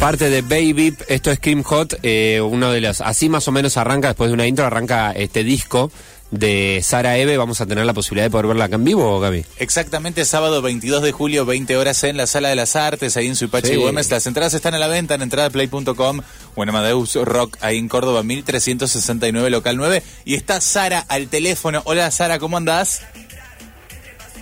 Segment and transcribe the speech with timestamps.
[0.00, 3.76] Parte de Baby, esto es Scream Hot, eh, uno de los, así más o menos
[3.76, 5.92] arranca, después de una intro, arranca este disco
[6.30, 7.36] de Sara Eve.
[7.36, 9.44] Vamos a tener la posibilidad de poder verla acá en vivo, Gaby.
[9.58, 13.36] Exactamente, sábado 22 de julio, 20 horas en la Sala de las Artes, ahí en
[13.36, 13.76] Suipachi Sí.
[13.76, 14.10] Güemes.
[14.10, 16.20] Las entradas están a la venta en entradaplay.com
[16.54, 20.02] o en Amadeus Rock, ahí en Córdoba, 1369, local 9.
[20.24, 21.82] Y está Sara al teléfono.
[21.84, 23.02] Hola Sara, ¿cómo andás?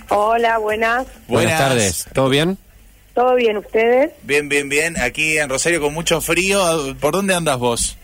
[0.07, 1.05] Hola, buenas.
[1.27, 2.57] Buenas, tardes, ¿todo bien?
[3.19, 4.11] ¿Todo bien ustedes?
[4.23, 4.97] Bien, bien, bien.
[4.97, 6.95] Aquí en Rosario con mucho frío.
[7.01, 7.97] ¿Por dónde andas vos?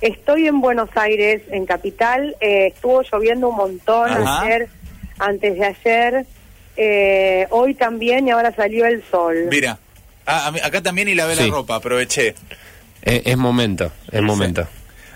[0.00, 2.36] Estoy en Buenos Aires, en Capital.
[2.40, 4.42] Eh, estuvo lloviendo un montón Ajá.
[4.42, 4.68] ayer,
[5.18, 6.26] antes de ayer.
[6.76, 9.48] Eh, hoy también y ahora salió el sol.
[9.50, 9.80] Mira,
[10.26, 11.48] ah, a mí- acá también y lavé Sí.
[11.48, 12.36] la ropa, aproveché.
[13.02, 14.68] Eh, es momento, es momento.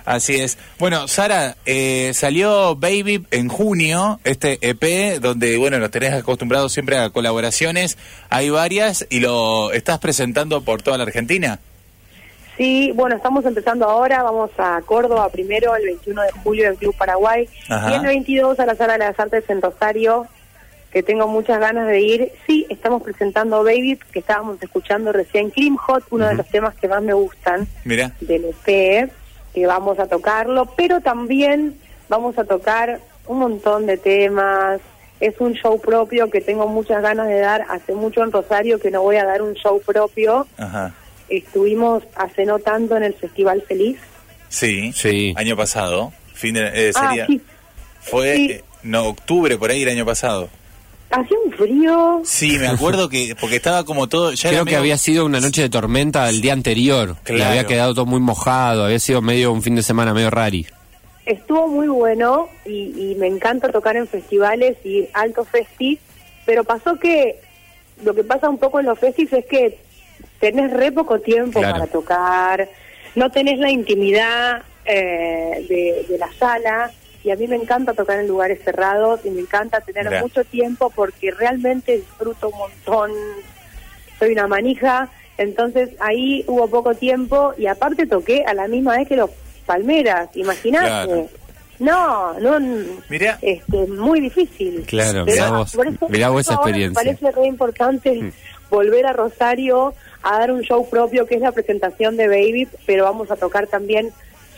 [0.04, 0.58] Así es.
[0.78, 6.98] Bueno, Sara, eh, salió Baby en junio, este EP, donde, bueno, nos tenés acostumbrados siempre
[6.98, 7.98] a colaboraciones.
[8.28, 11.60] Hay varias y lo estás presentando por toda la Argentina.
[12.60, 14.22] Sí, bueno, estamos empezando ahora.
[14.22, 17.48] Vamos a Córdoba primero, el 21 de julio en Club Paraguay.
[17.70, 17.90] Ajá.
[17.90, 20.26] Y el 22 a la Sala de las Artes en Rosario,
[20.92, 22.32] que tengo muchas ganas de ir.
[22.46, 26.86] Sí, estamos presentando Baby, que estábamos escuchando recién Cream Hot, uno de los temas que
[26.86, 27.66] más me gustan.
[27.84, 29.10] Mira, del EP,
[29.54, 31.76] que vamos a tocarlo, pero también
[32.08, 34.80] vamos a tocar un montón de temas.
[35.20, 37.66] Es un show propio que tengo muchas ganas de dar.
[37.68, 40.46] Hace mucho en Rosario que no voy a dar un show propio.
[40.56, 40.94] ajá.
[41.28, 43.98] Estuvimos hace no tanto en el Festival Feliz.
[44.48, 45.32] Sí, Sí.
[45.36, 46.12] año pasado.
[46.34, 47.40] Fin de, eh, Ah, sería, sí.
[48.00, 48.50] Fue, Sí.
[48.52, 50.48] eh, no, octubre por ahí el año pasado.
[51.10, 52.20] Hacía un frío.
[52.24, 55.40] Sí, me acuerdo que, porque estaba como todo, ya Creo que medio- había sido una
[55.40, 57.16] noche de tormenta el día anterior.
[57.22, 57.50] Y Claro.
[57.50, 60.66] había quedado todo muy mojado, había sido medio un fin de semana medio rari.
[61.26, 65.98] Estuvo muy bueno y, y me encanta tocar en festivales y alto festi,
[66.46, 67.40] pero pasó que
[68.04, 69.78] lo que pasa un poco en los festis es que
[70.38, 71.74] tenés re poco tiempo Claro.
[71.74, 72.68] para tocar,
[73.16, 76.90] no tenés la intimidad eh, de, de la sala
[77.24, 80.90] y a mí me encanta tocar en lugares cerrados y me encanta tener mucho tiempo
[80.94, 83.10] porque realmente disfruto un montón,
[84.18, 85.08] soy una manija,
[85.38, 89.30] entonces ahí hubo poco tiempo y aparte toqué a la misma vez que los
[89.66, 90.86] Palmeras, imagínate.
[90.86, 91.28] Claro.
[91.78, 92.58] No, no,
[93.08, 93.38] Mirá.
[93.40, 94.84] este, muy difícil.
[94.86, 97.02] Claro, Pero mirá vos, por eso- mirá vos esa experiencia.
[97.04, 98.32] Me parece re importante Mm.
[98.68, 103.04] volver a Rosario a dar un show propio que es la presentación de Baby, pero
[103.04, 104.10] vamos a tocar también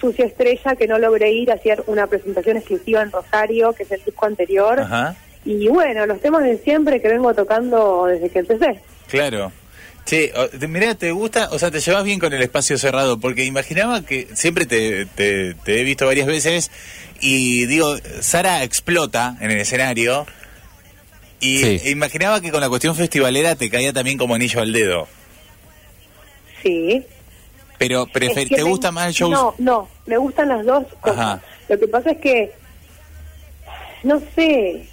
[0.03, 3.91] Sucia Estrella, que no logré ir a hacer una presentación exclusiva en Rosario, que es
[3.93, 4.81] el disco anterior.
[4.81, 8.81] Ajá, Y bueno, los temas de siempre que vengo tocando desde que empecé.
[9.09, 9.51] claro.
[10.05, 11.49] Che, o- te- mirá, ¿te gusta?
[11.53, 15.55] O sea, te llevas bien con el espacio cerrado, porque imaginaba que siempre te, te,
[15.55, 16.73] te he visto varias veces
[17.21, 20.27] y digo, Sara explota en el escenario
[21.39, 21.81] y Sí.
[21.91, 25.07] imaginaba que con la cuestión festivalera te caía también como anillo al dedo.
[26.63, 27.05] Sí.
[27.89, 29.31] Pero prefer- Es que ¿te me- gusta más el show?
[29.31, 31.19] No, no, me gustan las dos cosas.
[31.19, 31.41] Ajá.
[31.69, 32.53] Lo que pasa es que,
[34.03, 34.87] no sé,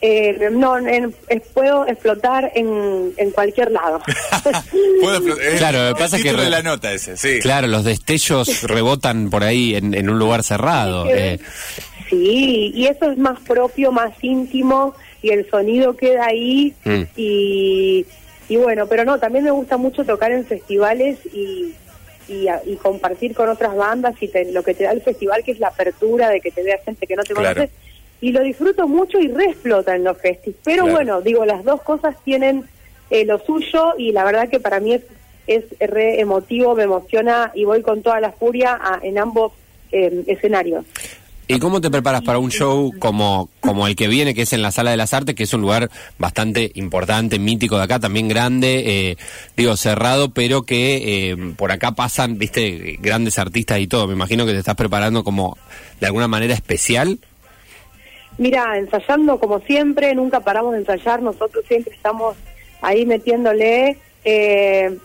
[0.00, 1.14] eh, no, en-
[1.54, 4.00] puedo explotar en, en cualquier lado.
[5.02, 5.20] Puedo
[5.58, 7.38] Claro, lo que pasa es que re- la nota ese, sí.
[7.40, 11.06] Claro, los destellos rebotan por ahí en, en un lugar cerrado.
[11.08, 11.38] eh.
[12.10, 17.02] Sí, y eso es más propio, más íntimo, y el sonido queda ahí, Mm.
[17.16, 18.06] y,
[18.48, 21.74] y bueno, pero no, también me gusta mucho tocar en festivales y,
[22.28, 25.58] y, compartir con otras bandas y te- lo que te da el festival, que es
[25.60, 27.54] la apertura de que te vea gente que no te Claro.
[27.54, 27.72] conoce,
[28.20, 30.54] y lo disfruto mucho y re explota en los festis.
[30.64, 30.96] Pero Claro.
[30.96, 32.64] bueno, digo, las dos cosas tienen
[33.10, 35.02] eh, lo suyo y la verdad que para mí es,
[35.46, 39.52] es re emotivo, me emociona y voy con toda la furia a- en ambos
[39.92, 40.84] eh, escenarios.
[41.50, 44.60] ¿Y cómo te preparas para un show como, como el que viene, que es en
[44.60, 48.28] la Sala de las Artes, que es un lugar bastante importante, mítico de acá, también
[48.28, 49.16] grande, eh,
[49.56, 54.06] digo, cerrado, pero que eh, por acá pasan, viste, grandes artistas y todo?
[54.06, 55.56] Me imagino que te estás preparando como
[55.98, 57.18] de alguna manera especial.
[58.36, 62.36] Mira, ensayando como siempre, nunca paramos de ensayar, nosotros siempre estamos
[62.82, 63.96] ahí metiéndole.
[64.22, 64.98] eh,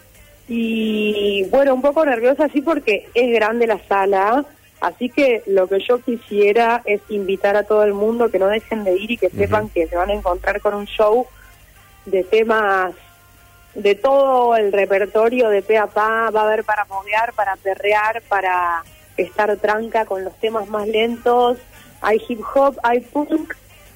[0.49, 4.45] y bueno, un poco nerviosa sí porque es grande la sala,
[4.83, 8.83] así que lo que yo quisiera es invitar a todo el mundo que no dejen
[8.83, 11.25] de ir y que sepan que se van a encontrar con un show
[12.05, 12.93] de temas
[13.75, 18.21] de todo el repertorio de pe a pa, va a haber para moguear, para perrear,
[18.27, 18.83] para
[19.17, 21.57] estar tranca con los temas más lentos,
[22.01, 23.53] hay hip hop, hay punk,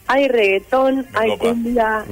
[0.07, 2.06] hay reggaetón, Me hay cumbia,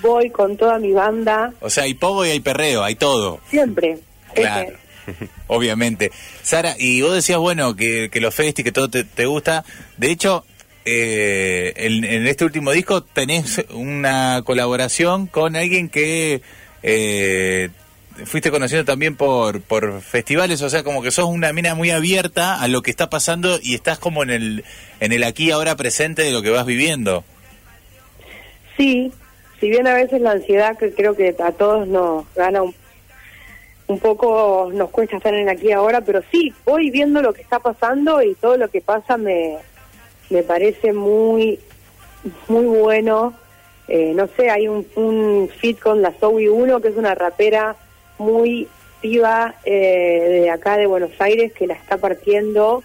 [0.00, 3.40] voy con toda mi banda, O sea, hay pogo y hay perreo, hay todo.
[3.48, 3.98] siempre.
[4.34, 4.72] Claro,
[5.46, 6.10] obviamente.
[6.42, 9.64] Sara, y vos decías, bueno, que, que los festi, que todo te, gusta.
[9.96, 10.44] De hecho,
[10.84, 16.42] eh, en, en este último disco tenés una colaboración con alguien que
[16.82, 17.70] eh,
[18.24, 22.60] fuiste conociendo también por, por festivales, o sea, como que sos una mina muy abierta
[22.60, 24.64] a lo que está pasando y estás como en el,
[25.00, 27.24] en el aquí ahora presente de lo que vas viviendo.
[28.76, 29.12] Sí,
[29.60, 32.74] si bien a veces la ansiedad que creo que a todos nos gana un,
[33.92, 37.58] un poco, nos cuesta estar en aquí ahora, pero sí, voy viendo lo que está
[37.58, 39.56] pasando y todo lo que pasa me,
[40.30, 41.58] me parece muy,
[42.48, 43.34] muy bueno.
[43.88, 47.76] Eh, no sé, hay un, un fit con la Zoe 1, que es una rapera
[48.18, 48.68] muy
[49.02, 52.82] viva eh, de acá de Buenos Aires, que la está partiendo.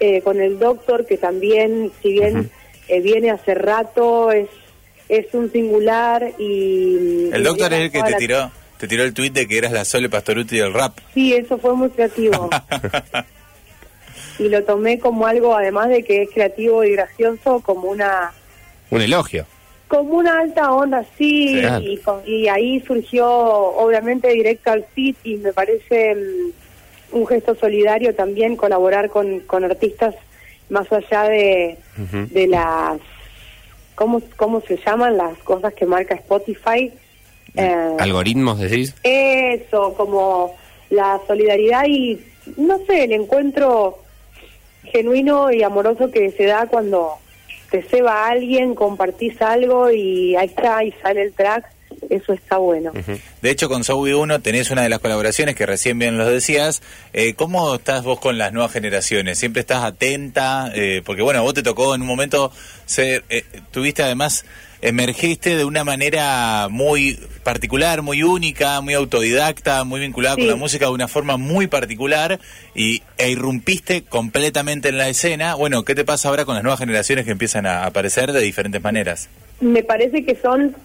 [0.00, 2.50] Eh, con el Doctor, que también, si bien
[2.88, 4.48] eh, viene hace rato, es
[5.06, 7.28] es un singular y...
[7.30, 9.72] El Doctor es el que te la- tiró, te tiró el tuit de que eras
[9.72, 10.98] la Sole Pastoruti del rap.
[11.14, 12.50] Sí, eso fue muy creativo.
[14.38, 18.32] y lo tomé como algo, además de que es creativo y gracioso, como una
[18.90, 19.46] Un elogio.
[19.88, 25.36] como una alta onda, sí, y, con- y ahí surgió obviamente directo al fit y
[25.36, 30.14] me parece mm, un gesto solidario también colaborar con, con artistas
[30.68, 31.76] más allá de,
[32.30, 32.98] de las,
[33.94, 36.92] ¿cómo, ¿cómo se llaman las cosas que marca Spotify?
[37.56, 38.94] Eh, Algoritmos, decís.
[39.02, 40.54] eso, como
[40.90, 42.20] la solidaridad y,
[42.56, 43.98] no sé, el encuentro
[44.84, 47.14] genuino y amoroso que se da cuando
[47.70, 51.64] te ceba a alguien, compartís algo y ahí está, y sale el track,
[52.10, 52.92] eso está bueno.
[53.42, 56.82] De hecho, con Zoe 1 tenés una de las colaboraciones que recién bien lo decías.
[57.12, 59.38] Eh, ¿Cómo estás vos con las nuevas generaciones?
[59.38, 60.70] ¿Siempre estás atenta?
[60.74, 62.52] Eh, porque bueno, vos te tocó en un momento
[62.86, 64.44] ser, eh, tuviste además,
[64.88, 70.42] emergiste de una manera muy particular, muy única, muy autodidacta, muy vinculada Sí.
[70.42, 72.38] con la música de una forma muy particular
[72.74, 75.54] y, e irrumpiste completamente en la escena.
[75.54, 78.82] Bueno, ¿qué te pasa ahora con las nuevas generaciones que empiezan a aparecer de diferentes
[78.82, 79.28] maneras?
[79.60, 80.76] Me parece que son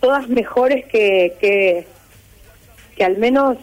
[0.00, 1.86] todas mejores que, que,
[2.96, 3.58] que al menos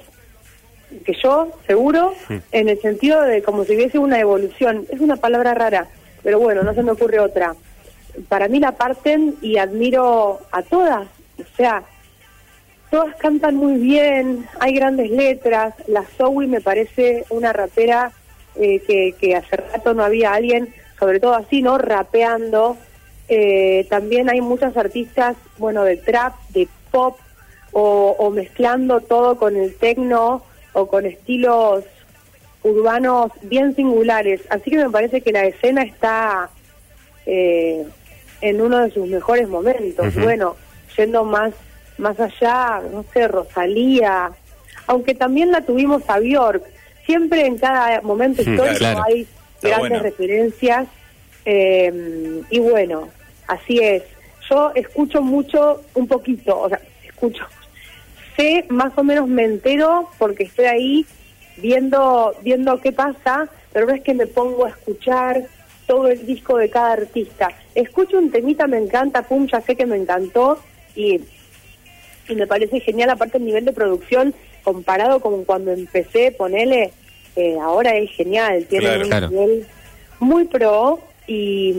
[1.03, 2.13] que yo, seguro,
[2.51, 4.85] en el sentido de como si hubiese una evolución.
[4.91, 5.87] Es una palabra rara,
[6.21, 7.55] pero bueno, no se me ocurre otra.
[8.29, 11.07] Para mí la parten y admiro a todas.
[11.39, 11.83] O sea,
[12.91, 15.73] todas cantan muy bien, hay grandes letras.
[15.87, 18.11] La Zoe me parece una rapera
[18.55, 21.77] eh, que, hace rato no había alguien, sobre todo así, ¿no?
[21.77, 22.77] Rapeando.
[23.29, 27.17] Eh, también hay muchas artistas, bueno, de trap, de pop,
[27.71, 30.43] o, o mezclando todo con el techno
[30.73, 31.83] o con estilos
[32.63, 34.41] urbanos bien singulares.
[34.49, 36.49] Así que me parece que la escena está
[37.25, 37.85] eh,
[38.43, 40.13] en uno de sus mejores momentos.
[40.15, 40.55] Bueno,
[40.97, 41.53] yendo más
[41.97, 44.31] más allá, no sé, Rosalía,
[44.87, 46.63] aunque también la tuvimos a Bjork.
[47.05, 49.03] Siempre en cada momento histórico claro.
[49.05, 50.03] hay Está grandes bueno.
[50.03, 50.87] referencias.
[51.45, 53.09] eh, y bueno,
[53.47, 54.03] así es.
[54.49, 57.45] Yo escucho mucho, un poquito, o sea, escucho,
[58.35, 61.05] sé más o menos me entero porque estoy ahí
[61.57, 65.43] viendo viendo qué pasa, pero no es que me pongo a escuchar
[65.93, 67.49] todo el disco de cada artista.
[67.75, 70.57] Escucho un temita, me encanta, pum, ya sé que me encantó
[70.95, 71.21] y,
[72.27, 76.91] y me parece genial, aparte el nivel de producción comparado con cuando empecé, ponele,
[77.35, 79.01] eh, ahora es genial, tiene Claro.
[79.03, 79.29] un Claro.
[79.29, 79.67] nivel
[80.19, 81.75] muy pro y,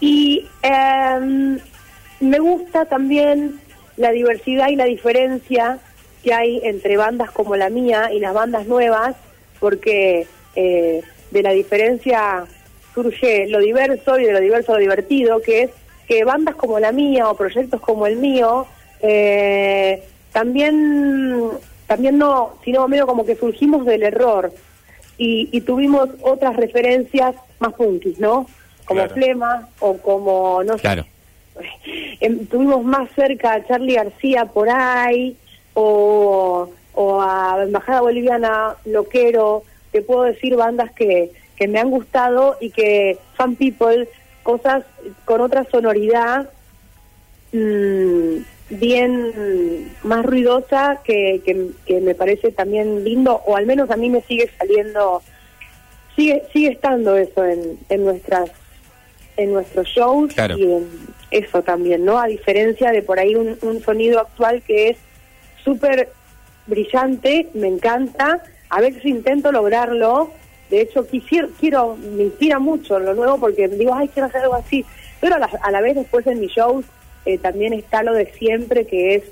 [0.00, 1.58] y em,
[2.20, 3.58] me gusta también
[3.96, 5.78] la diversidad y la diferencia
[6.22, 9.16] que hay entre bandas como la mía y las bandas nuevas,
[9.60, 11.00] porque eh,
[11.30, 12.44] de la diferencia
[13.02, 15.70] surge lo diverso y de lo diverso lo divertido, que es
[16.06, 18.66] que bandas como la mía o proyectos como el mío
[19.00, 20.02] eh,
[20.32, 21.50] también
[21.86, 24.52] también no, sino medio como que surgimos del error
[25.16, 28.46] y, y tuvimos otras referencias más punkis, ¿no?
[28.84, 29.14] Como Claro.
[29.14, 31.04] Flema o como, no sé, Claro.
[32.20, 35.36] Em, tuvimos más cerca a Charlie García por ahí,
[35.74, 39.62] o, o a Embajada Boliviana, Loquero,
[39.92, 44.08] te puedo decir bandas que, que me han gustado y que Fan People,
[44.42, 44.84] cosas
[45.24, 46.48] con otra sonoridad
[47.52, 48.36] mm,
[48.70, 54.08] bien más ruidosa que, que, que me parece también lindo, o al menos a mí
[54.08, 55.22] me sigue saliendo,
[56.14, 58.50] sigue, sigue estando eso en, en nuestras
[59.36, 60.58] en nuestros shows Claro.
[60.58, 60.88] y en
[61.30, 62.18] eso también, ¿no?
[62.18, 64.96] A diferencia de por ahí un, un sonido actual que es
[65.64, 66.08] súper
[66.66, 70.32] brillante, me encanta, a veces intento lograrlo,
[70.70, 74.54] de hecho quisiera, quiero, me inspira mucho lo nuevo porque digo, ay, quiero hacer algo
[74.54, 74.84] así,
[75.20, 76.84] pero a la, a la vez después en mis shows
[77.26, 79.22] eh, también está lo de siempre que es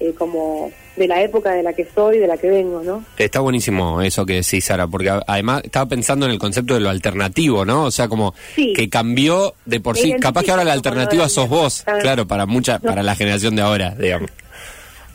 [0.00, 3.04] eh, como de la época de la que soy, de la que vengo, ¿no?
[3.16, 6.90] Está buenísimo eso que decís, Sara, porque además estaba pensando en el concepto de lo
[6.90, 7.84] alternativo, ¿no?
[7.84, 8.72] O sea, como Sí.
[8.74, 10.14] que cambió de por sí.
[10.20, 12.02] Capaz que ahora la alternativa sos vos, mierda.
[12.02, 14.30] claro, para mucha, para la generación de ahora, digamos.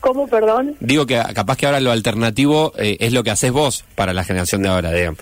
[0.00, 0.76] ¿Cómo, perdón?
[0.80, 4.24] Digo que capaz que ahora lo alternativo eh, es lo que haces vos para la
[4.24, 5.20] generación de ahora, digamos.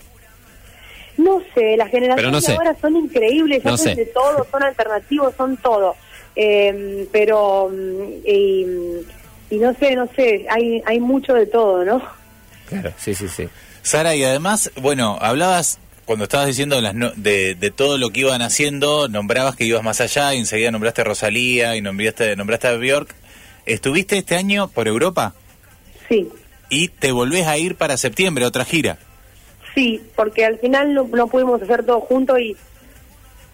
[1.29, 2.53] No sé, las generaciones no sé.
[2.53, 4.05] de ahora son increíbles, No hacen sé.
[4.05, 5.95] de todo, son alternativos, son todo.
[6.37, 8.67] Eh, pero, mm, y,
[9.51, 12.03] y no sé, no sé, hay, hay mucho de todo, ¿no?
[12.69, 13.49] Claro, sí, sí, sí.
[13.83, 18.21] Sara, y además, bueno, hablabas cuando estabas diciendo las no- de, de todo lo que
[18.21, 22.69] iban haciendo, nombrabas que ibas más allá y enseguida nombraste a Rosalía y nombraste, nombraste
[22.69, 23.15] a Bjork.
[23.67, 25.35] ¿Estuviste este año por Europa?
[26.09, 26.29] Sí,
[26.71, 28.99] Y te volvés a ir para septiembre, otra gira.
[29.79, 32.57] Sí, porque al final no, no pudimos hacer todo junto y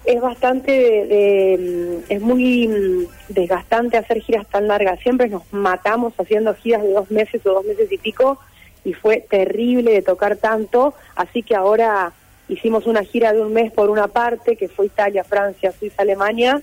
[0.07, 5.01] es bastante, de, de, mm, es muy mm, desgastante hacer giras tan largas.
[5.01, 8.39] Siempre nos matamos haciendo giras de dos meses o dos meses y pico
[8.87, 12.13] y fue terrible de tocar tanto, así que ahora
[12.49, 16.61] hicimos una gira de un mes por una parte, que fue Italia, Francia, Suiza, Alemania.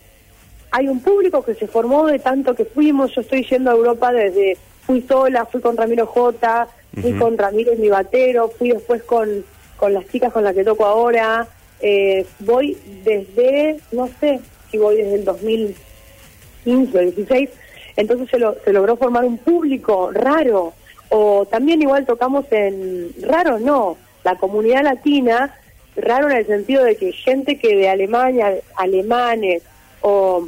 [0.72, 4.12] Hay un público que se formó de tanto que fuimos, yo estoy yendo a Europa
[4.12, 6.68] desde, fui sola, fui con Ramiro J,
[7.02, 9.44] fui con Ramiro y mi batero, fui después con,
[9.82, 11.48] con las chicas con las que toco ahora,
[11.82, 17.50] eh, voy desde, no sé si voy desde el 2015 o 16,
[17.96, 20.76] entonces se, lo, se logró formar un público raro,
[21.10, 25.58] o también igual tocamos en, raro no, la comunidad latina,
[25.96, 29.64] raro en el sentido de que gente que de Alemania, alemanes,
[30.02, 30.48] o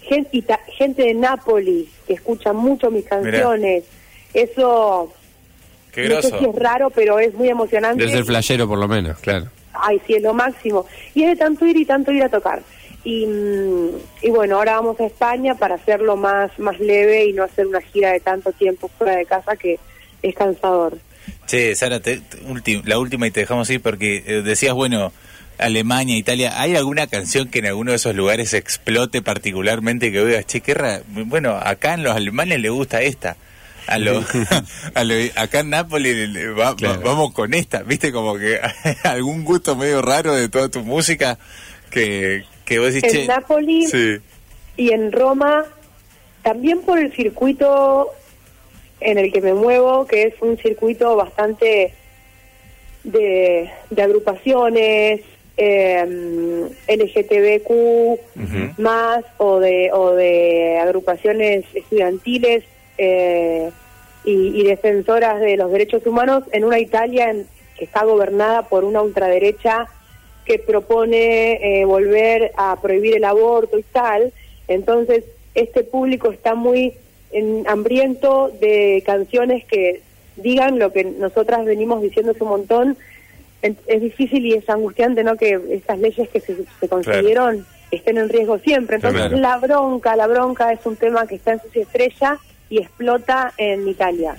[0.00, 3.84] gente, gente de Nápoles que escucha mucho mis canciones,
[4.32, 5.12] eso
[6.02, 8.02] Qué no sé si es raro, pero es muy emocionante.
[8.04, 9.46] Debe ser flashero por lo menos, claro.
[9.72, 10.86] Ay, sí, es lo máximo.
[11.14, 12.62] Y es de tanto ir y tanto ir a tocar.
[13.04, 13.88] Y, mm,
[14.22, 17.80] y bueno, ahora vamos a España para hacerlo más, más leve y no hacer una
[17.80, 19.78] gira de tanto tiempo fuera de casa que
[20.22, 20.98] es cansador.
[21.46, 25.12] Che, Sara, te- te- ulti- la última y te dejamos ir porque eh, decías, bueno,
[25.58, 30.46] Alemania, Italia, ¿hay alguna canción que en alguno de esos lugares explote particularmente que oigas,
[30.46, 33.36] che, qué ra- Bueno, acá en los alemanes le gusta esta.
[33.86, 34.22] A lo,
[34.94, 37.00] a lo- acá en Nápoles le- le- va- Claro.
[37.04, 38.10] vamos con esta, ¿viste?
[38.12, 38.58] Como que
[39.04, 41.38] algún gusto medio raro de toda tu música
[41.90, 43.26] que, que vos decís, En.
[43.28, 44.16] Nápoles Sí.
[44.76, 45.64] y en Roma,
[46.42, 48.08] también por el circuito
[49.00, 51.92] en el que me muevo, que es un circuito bastante
[53.04, 55.20] de, de agrupaciones,
[55.58, 62.64] eh, LGTBQ más o de, o de agrupaciones estudiantiles
[62.98, 63.70] eh,
[64.24, 67.46] y, y defensoras de los derechos humanos en una Italia en-
[67.78, 69.86] que está gobernada por una ultraderecha
[70.46, 74.32] que propone eh, volver a prohibir el aborto y tal.
[74.68, 75.24] Entonces,
[75.54, 76.94] este público está muy
[77.32, 80.00] en- hambriento de canciones que
[80.36, 82.96] digan lo que nosotras venimos diciendo hace un montón.
[83.62, 85.36] En- Es difícil y es angustiante, ¿no?
[85.36, 88.96] Que estas leyes que se, se consiguieron estén en riesgo siempre.
[88.96, 89.36] Entonces, Claro.
[89.38, 92.38] la bronca, la bronca es un tema que está en su estrella
[92.68, 94.34] y explota en Italia.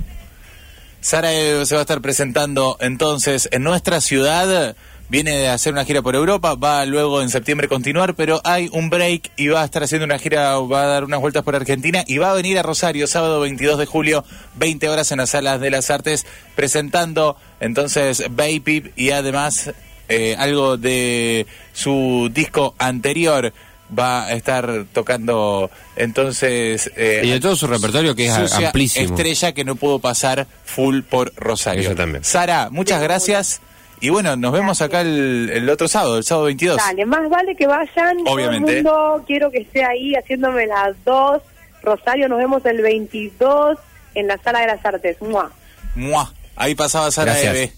[1.00, 4.76] Sara eh, se va a estar presentando entonces en nuestra ciudad.
[5.10, 8.90] Viene de hacer una gira por Europa, va luego en septiembre continuar, pero hay un
[8.90, 12.04] break y va a estar haciendo una gira, va a dar unas vueltas por Argentina
[12.06, 15.62] y va a venir a Rosario sábado 22 de julio, 20 horas en las salas
[15.62, 19.72] de las artes, presentando entonces Baby y además
[20.10, 23.54] eh, algo de su disco anterior.
[23.98, 26.92] Va a estar tocando entonces...
[26.98, 29.06] eh, Y de todo su repertorio que es Sucia amplísimo.
[29.16, 31.82] Estrella que no pudo pasar full por Rosario.
[31.84, 32.24] Eso también.
[32.24, 33.62] Sara, muchas gracias.
[34.02, 36.78] Y bueno, nos vemos acá el, el otro sábado, el sábado 22.
[36.78, 38.18] Dale, más vale que vayan.
[38.28, 38.84] Obviamente.
[38.84, 41.42] Todo el mundo, quiero que esté ahí haciéndome las dos.
[41.82, 43.78] Rosario, nos vemos el 22
[44.16, 45.16] en la Sala de las Artes.
[45.22, 45.50] ¡Mua!
[45.96, 46.32] Mua.
[46.56, 47.56] Ahí pasaba Sara Gracias.
[47.56, 47.74] Eve.